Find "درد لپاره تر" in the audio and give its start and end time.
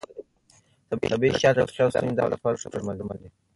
2.15-2.61